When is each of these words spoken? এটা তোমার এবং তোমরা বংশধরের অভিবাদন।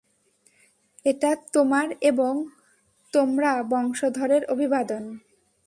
এটা 1.05 1.31
তোমার 1.53 1.87
এবং 2.01 2.33
তোমরা 3.13 3.51
বংশধরের 3.63 4.43
অভিবাদন। 4.45 5.03